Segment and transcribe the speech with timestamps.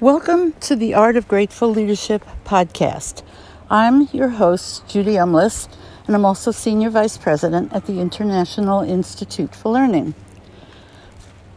[0.00, 3.24] Welcome to the Art of Grateful Leadership podcast.
[3.68, 5.68] I'm your host, Judy Umlas,
[6.06, 10.14] and I'm also Senior Vice President at the International Institute for Learning.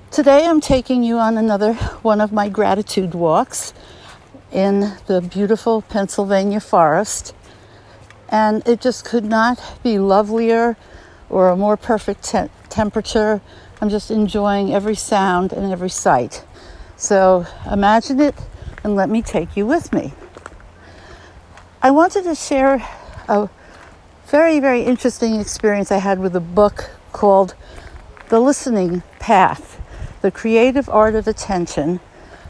[0.10, 3.76] Today I'm taking you on another one of my gratitude walks
[4.52, 7.36] in the beautiful Pennsylvania forest,
[8.28, 10.78] and it just could not be lovelier
[11.30, 13.40] or a more perfect te- temperature.
[13.80, 16.44] I'm just enjoying every sound and every sight.
[17.02, 18.36] So imagine it
[18.84, 20.14] and let me take you with me.
[21.82, 22.88] I wanted to share
[23.28, 23.50] a
[24.28, 27.56] very, very interesting experience I had with a book called
[28.30, 29.82] The Listening Path
[30.22, 32.00] The Creative Art of Attention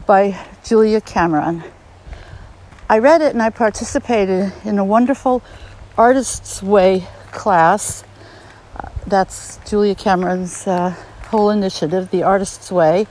[0.04, 1.64] by Julia Cameron.
[2.90, 5.42] I read it and I participated in a wonderful
[5.96, 8.04] Artist's Way class.
[9.06, 10.90] That's Julia Cameron's uh,
[11.28, 13.06] whole initiative, The Artist's Way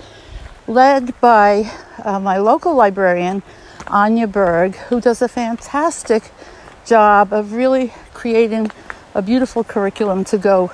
[0.72, 1.70] led by
[2.04, 3.44] uh, my local librarian,
[3.88, 6.32] Anya Berg, who does a fantastic
[6.86, 8.72] job of really creating
[9.14, 10.72] a beautiful curriculum to go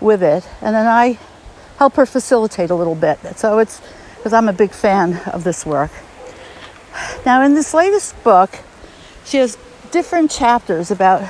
[0.00, 0.48] with it.
[0.62, 1.18] And then I
[1.78, 3.18] help her facilitate a little bit.
[3.36, 3.82] So it's
[4.16, 5.90] because I'm a big fan of this work.
[7.26, 8.50] Now, in this latest book,
[9.24, 9.58] she has
[9.90, 11.28] different chapters about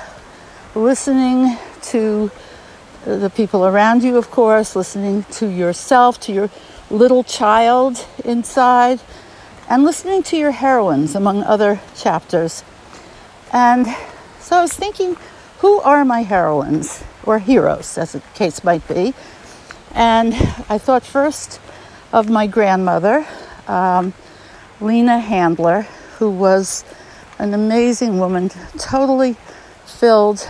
[0.75, 2.30] listening to
[3.05, 6.50] the people around you, of course, listening to yourself, to your
[6.91, 9.00] little child inside,
[9.69, 12.64] and listening to your heroines, among other chapters.
[13.52, 13.86] And
[14.41, 15.16] so I was thinking,
[15.58, 19.14] who are my heroines or heroes, as the case might be?
[19.94, 20.34] And
[20.68, 21.61] I thought first
[22.12, 23.27] of my grandmother,
[23.68, 24.12] um,
[24.80, 25.83] Lena Handler,
[26.18, 26.84] who was
[27.38, 29.36] an amazing woman, totally
[29.86, 30.48] filled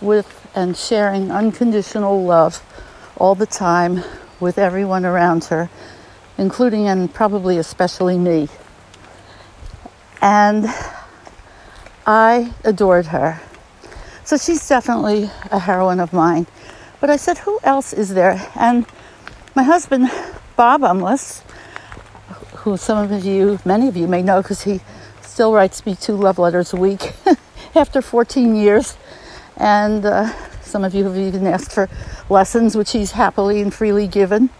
[0.00, 2.62] with and sharing unconditional love
[3.16, 4.02] all the time
[4.40, 5.70] with everyone around her,
[6.38, 8.48] including and probably especially me.
[10.20, 10.66] And
[12.06, 13.40] I adored her.
[14.24, 16.46] So she's definitely a heroine of mine.
[17.00, 18.50] But I said, who else is there?
[18.56, 18.86] And
[19.54, 20.10] my husband,
[20.56, 21.42] Bob Umlas,
[22.58, 24.80] who some of you, many of you may know because he
[25.22, 27.12] still writes me two love letters a week
[27.74, 28.96] after 14 years.
[29.56, 30.32] And uh,
[30.62, 31.88] some of you have even asked for
[32.28, 34.50] lessons, which he's happily and freely given.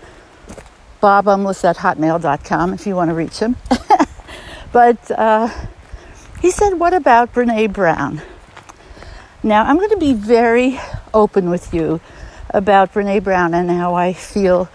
[1.00, 3.56] Bob Umlas at hotmail.com if you want to reach him.
[4.72, 5.48] but uh,
[6.40, 8.22] he said, What about Brene Brown?
[9.42, 10.80] Now, I'm going to be very
[11.14, 12.00] open with you
[12.50, 14.68] about Brene Brown and how I feel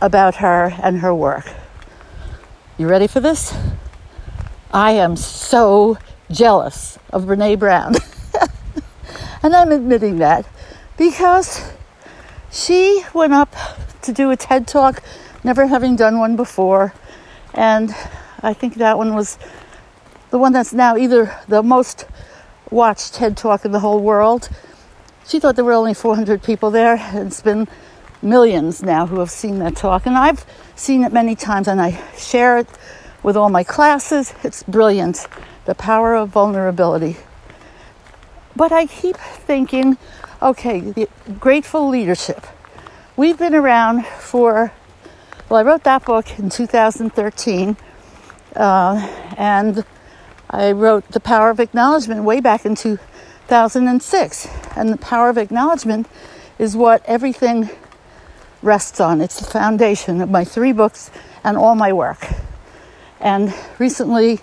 [0.00, 1.44] about her and her work.
[2.78, 3.54] You ready for this?
[4.72, 5.98] I am so
[6.30, 7.94] jealous of Brene Brown.
[9.42, 10.46] and I'm admitting that
[10.96, 11.72] because
[12.50, 13.54] she went up
[14.02, 15.02] to do a TED talk,
[15.44, 16.94] never having done one before.
[17.54, 17.94] And
[18.42, 19.38] I think that one was
[20.30, 22.06] the one that's now either the most
[22.70, 24.48] watched TED talk in the whole world.
[25.26, 26.96] She thought there were only 400 people there.
[26.96, 27.68] And it's been
[28.22, 30.06] millions now who have seen that talk.
[30.06, 30.44] And I've
[30.74, 32.68] seen it many times and I share it
[33.22, 34.34] with all my classes.
[34.42, 35.26] It's brilliant.
[35.64, 37.16] The power of vulnerability.
[38.56, 39.98] But I keep thinking,
[40.40, 41.06] okay,
[41.40, 42.46] grateful leadership.
[43.16, 44.72] We've been around for,
[45.48, 47.76] well, I wrote that book in 2013,
[48.54, 49.84] uh, and
[50.50, 54.48] I wrote The Power of Acknowledgement way back in 2006.
[54.76, 56.06] And the power of acknowledgement
[56.58, 57.70] is what everything
[58.62, 59.20] rests on.
[59.20, 61.10] It's the foundation of my three books
[61.42, 62.28] and all my work.
[63.20, 64.40] And recently,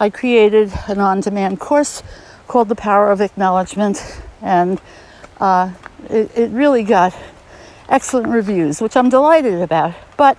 [0.00, 2.02] I created an on demand course
[2.48, 4.80] called The Power of Acknowledgement, and
[5.40, 5.72] uh,
[6.08, 7.14] it, it really got
[7.88, 9.94] excellent reviews, which I'm delighted about.
[10.16, 10.38] But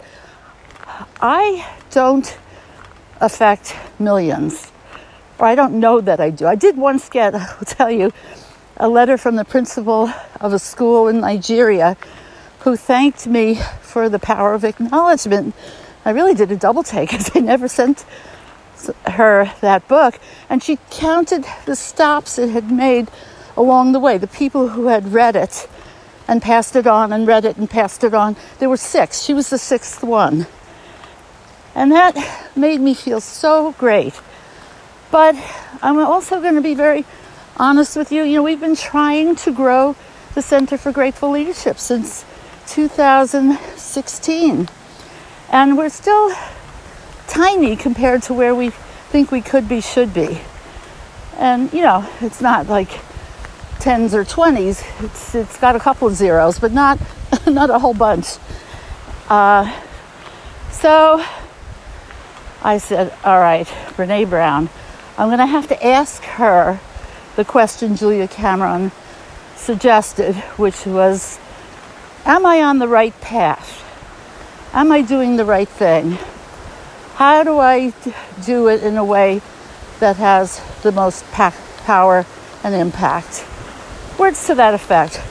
[1.22, 2.38] I don't
[3.22, 4.72] affect millions,
[5.38, 6.48] or I don't know that I do.
[6.48, 8.12] I did once get, I'll tell you,
[8.78, 10.10] a letter from the principal
[10.40, 11.98] of a school in Nigeria
[12.60, 15.56] who thanked me for the power of acknowledgement.
[16.06, 18.06] I really did a double take because I never sent
[19.06, 20.20] her that book,
[20.50, 23.10] and she counted the stops it had made
[23.60, 25.68] along the way, the people who had read it
[26.30, 28.38] and passed it on and read it and passed it on.
[28.60, 29.22] There were six.
[29.22, 30.48] She was the sixth one.
[31.76, 32.16] And that
[32.56, 34.18] made me feel so great.
[35.12, 35.36] But
[35.82, 37.04] I'm also going to be very
[37.58, 38.24] honest with you.
[38.24, 39.98] You know, we've been trying to grow
[40.36, 42.24] the Center for Grateful Leadership since
[42.68, 44.70] 2016.
[45.52, 46.32] And we're still
[47.28, 50.40] tiny compared to where we think we could be, should be.
[51.38, 53.02] And, you know, it's not like
[53.80, 54.84] tens or twenties.
[55.00, 57.00] It's, it's got a couple of zeros, but not,
[57.48, 58.38] not a whole bunch.
[59.30, 59.72] Uh,
[60.72, 61.24] so
[62.62, 64.70] I said, All right, Brene Brown,
[65.18, 66.80] I'm going to have to ask her
[67.36, 68.92] the question Julia Cameron
[69.56, 71.40] suggested, which was,
[72.26, 73.86] Am I on the right path?
[74.74, 76.18] Am I doing the right thing?
[77.16, 77.94] How do I
[78.46, 79.42] do it in a way
[80.00, 82.26] that has the most power
[82.64, 83.46] and impact?
[84.20, 85.22] Words to that effect.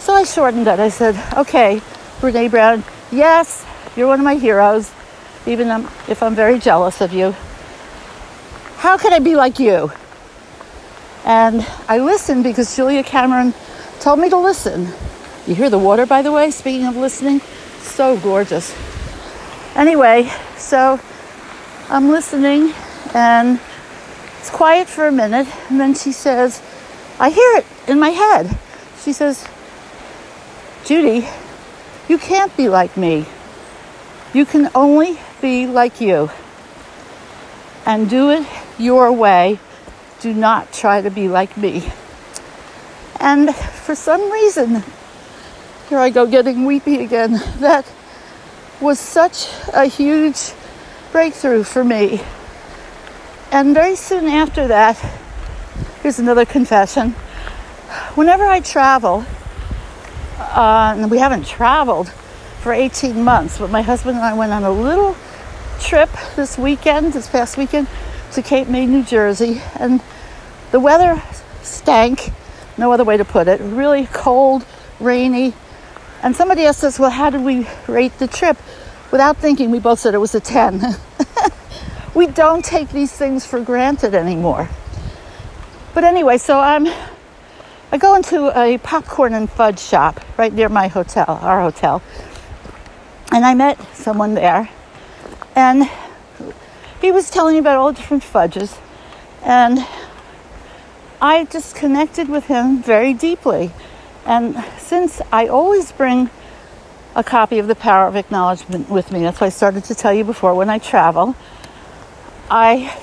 [0.00, 0.80] So I shortened it.
[0.80, 1.80] I said, okay,
[2.18, 3.64] Brene Brown, yes,
[3.94, 4.90] you're one of my heroes,
[5.46, 5.68] even
[6.08, 7.36] if I'm very jealous of you.
[8.78, 9.92] How could I be like you?
[11.24, 13.54] And I listened because Julia Cameron
[14.00, 14.88] told me to listen.
[15.46, 17.40] You hear the water, by the way, speaking of listening?
[17.78, 18.74] So gorgeous.
[19.76, 20.98] Anyway, so
[21.88, 22.72] I'm listening
[23.14, 23.60] and
[24.40, 25.46] it's quiet for a minute.
[25.70, 26.60] And then she says,
[27.20, 28.56] I hear it in my head.
[29.02, 29.46] She says,
[30.84, 31.26] Judy,
[32.08, 33.26] you can't be like me.
[34.32, 36.30] You can only be like you.
[37.86, 38.46] And do it
[38.78, 39.58] your way.
[40.20, 41.90] Do not try to be like me.
[43.18, 44.82] And for some reason,
[45.88, 47.84] here I go getting weepy again, that
[48.80, 50.52] was such a huge
[51.12, 52.20] breakthrough for me.
[53.52, 54.96] And very soon after that,
[56.02, 57.14] here's another confession.
[58.14, 59.24] Whenever I travel,
[60.38, 62.10] uh, and we haven't traveled
[62.60, 65.16] for 18 months, but my husband and I went on a little
[65.80, 67.88] trip this weekend, this past weekend,
[68.32, 70.00] to Cape May, New Jersey, and
[70.70, 71.22] the weather
[71.62, 72.32] stank,
[72.78, 73.60] no other way to put it.
[73.60, 74.64] Really cold,
[75.00, 75.54] rainy.
[76.22, 78.56] And somebody asked us, Well, how did we rate the trip?
[79.10, 80.96] Without thinking, we both said it was a 10.
[82.14, 84.68] we don't take these things for granted anymore.
[85.94, 86.86] But anyway, so I'm
[87.92, 92.00] I go into a popcorn and fudge shop right near my hotel, our hotel.
[93.32, 94.68] And I met someone there.
[95.56, 95.90] And
[97.00, 98.78] he was telling me about all the different fudges.
[99.42, 99.84] And
[101.20, 103.72] I just connected with him very deeply.
[104.24, 106.30] And since I always bring
[107.16, 110.14] a copy of The Power of Acknowledgement with me, that's why I started to tell
[110.14, 111.34] you before when I travel,
[112.48, 112.96] I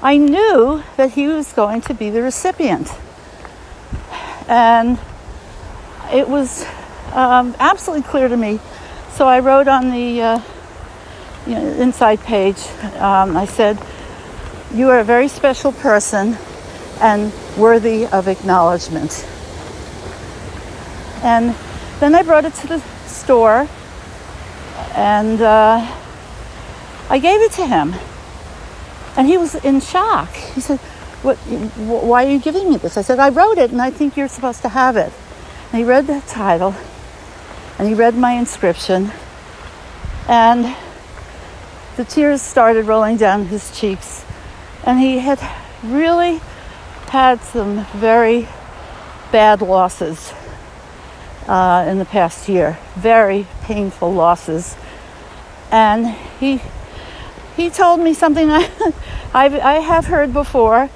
[0.00, 2.92] I knew that he was going to be the recipient
[4.48, 4.98] and
[6.12, 6.64] it was
[7.12, 8.60] um, absolutely clear to me.
[9.12, 10.40] So I wrote on the uh,
[11.46, 12.58] you know, inside page,
[12.96, 13.78] um, I said,
[14.72, 16.36] You are a very special person
[17.00, 19.26] and worthy of acknowledgement.
[21.22, 21.54] And
[22.00, 23.68] then I brought it to the store
[24.94, 25.86] and uh,
[27.10, 27.94] I gave it to him.
[29.16, 30.32] And he was in shock.
[30.34, 30.78] He said,
[31.22, 32.96] what, why are you giving me this?
[32.96, 35.12] I said, I wrote it and I think you're supposed to have it.
[35.72, 36.74] And he read the title
[37.78, 39.10] and he read my inscription
[40.28, 40.76] and
[41.96, 44.24] the tears started rolling down his cheeks.
[44.84, 45.40] And he had
[45.82, 46.40] really
[47.08, 48.48] had some very
[49.32, 50.32] bad losses
[51.48, 54.76] uh, in the past year, very painful losses.
[55.70, 56.60] And he
[57.56, 58.70] he told me something I,
[59.34, 60.88] I've, I have heard before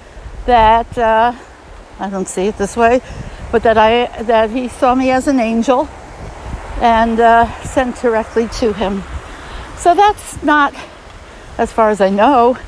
[0.46, 1.34] that uh,
[1.98, 3.00] I don't see it this way,
[3.50, 5.88] but that I that he saw me as an angel
[6.80, 9.02] and uh, sent directly to him.
[9.76, 10.74] So that's not,
[11.58, 12.58] as far as I know,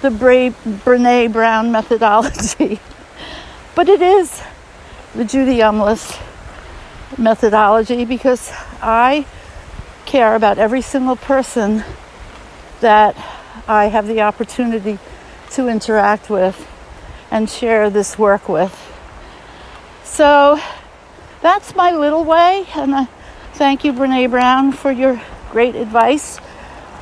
[0.00, 0.50] the Bra-
[0.84, 2.80] Brene Brown methodology,
[3.74, 4.42] but it is
[5.14, 6.20] the Judy Umlas
[7.18, 8.50] methodology because
[8.80, 9.26] I
[10.06, 11.84] care about every single person
[12.80, 13.16] that
[13.68, 14.98] I have the opportunity
[15.50, 16.68] to interact with
[17.32, 18.78] and share this work with.
[20.04, 20.60] So
[21.40, 23.04] that's my little way, and I
[23.54, 25.20] thank you, Brene Brown, for your
[25.50, 26.38] great advice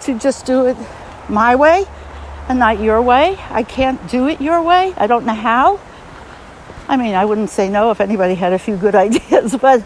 [0.03, 0.77] to just do it
[1.29, 1.85] my way
[2.49, 3.39] and not your way.
[3.51, 4.95] I can't do it your way.
[4.97, 5.81] I don't know how.
[6.87, 9.85] I mean, I wouldn't say no if anybody had a few good ideas, but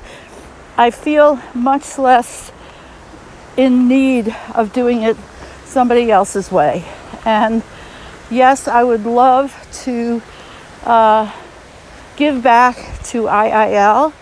[0.77, 2.53] I feel much less
[3.57, 5.17] in need of doing it
[5.65, 6.85] somebody else's way.
[7.25, 7.63] And
[8.31, 10.21] yes, I would love to
[10.85, 11.33] uh,
[12.17, 14.12] give back to IIL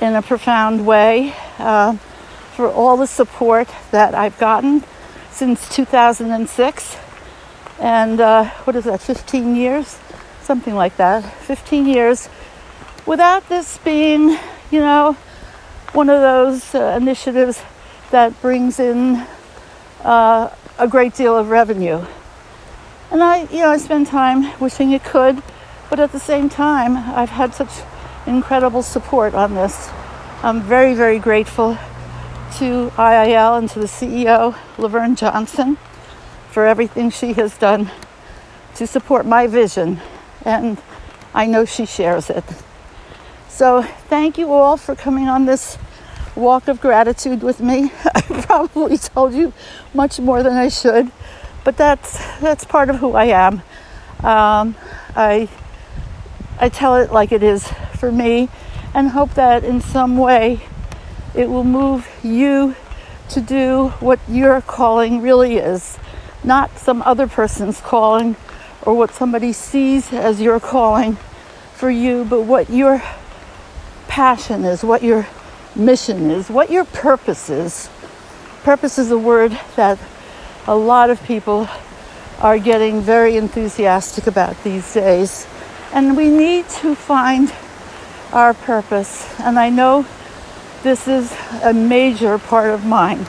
[0.00, 1.94] in a profound way uh,
[2.54, 4.84] for all the support that I've gotten
[5.30, 6.96] since 2006.
[7.78, 9.98] And uh, what is that, 15 years?
[10.42, 11.24] Something like that.
[11.44, 12.28] 15 years
[13.06, 14.36] without this being,
[14.70, 15.16] you know,
[15.92, 17.62] one of those uh, initiatives
[18.10, 19.26] that brings in
[20.02, 22.04] uh, a great deal of revenue.
[23.10, 25.42] And I, you know, I spend time wishing it could
[25.90, 27.82] but at the same time, I've had such
[28.26, 29.90] incredible support on this.
[30.42, 31.76] I'm very, very grateful
[32.58, 35.76] to IIL and to the CEO, Laverne Johnson,
[36.50, 37.90] for everything she has done
[38.76, 40.00] to support my vision.
[40.44, 40.78] And
[41.34, 42.44] I know she shares it.
[43.48, 45.76] So, thank you all for coming on this
[46.34, 47.92] walk of gratitude with me.
[48.04, 49.52] I probably told you
[49.92, 51.10] much more than I should,
[51.64, 53.62] but that's that's part of who I am.
[54.24, 54.76] Um,
[55.14, 55.48] I
[56.60, 58.50] I tell it like it is for me,
[58.92, 60.60] and hope that in some way
[61.34, 62.76] it will move you
[63.30, 65.98] to do what your calling really is,
[66.44, 68.36] not some other person's calling
[68.82, 71.16] or what somebody sees as your calling
[71.74, 73.02] for you, but what your
[74.06, 75.26] passion is, what your
[75.74, 77.88] mission is, what your purpose is.
[78.64, 79.98] Purpose is a word that
[80.66, 81.68] a lot of people
[82.40, 85.46] are getting very enthusiastic about these days.
[85.92, 87.52] And we need to find
[88.32, 89.26] our purpose.
[89.40, 90.06] And I know
[90.82, 93.26] this is a major part of mine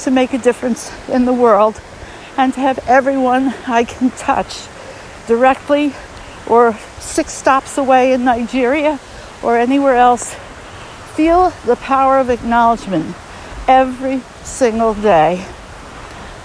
[0.00, 1.80] to make a difference in the world
[2.36, 4.66] and to have everyone I can touch
[5.26, 5.94] directly
[6.46, 9.00] or six stops away in Nigeria
[9.42, 10.34] or anywhere else
[11.14, 13.14] feel the power of acknowledgement
[13.68, 15.46] every single day.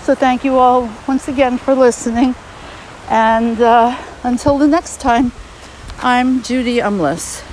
[0.03, 2.35] So, thank you all once again for listening.
[3.09, 5.31] And uh, until the next time,
[6.01, 7.43] I'm Judy Umlas.